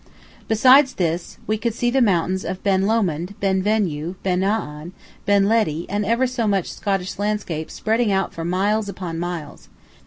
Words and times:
Besides 0.47 0.95
this, 0.95 1.37
we 1.45 1.59
could 1.59 1.75
see 1.75 1.91
the 1.91 2.01
mountains 2.01 2.43
of 2.43 2.63
Ben 2.63 2.87
Lomond, 2.87 3.35
Ben 3.39 3.61
Venue, 3.61 4.15
Ben 4.23 4.39
A'an, 4.41 4.93
Benledi, 5.27 5.85
and 5.89 6.03
ever 6.07 6.25
so 6.25 6.47
much 6.47 6.71
Scottish 6.73 7.19
landscape 7.19 7.69
spreading 7.69 8.11
out 8.11 8.33
for 8.33 8.43
miles 8.43 8.89
upon 8.89 9.19
miles. 9.19 9.69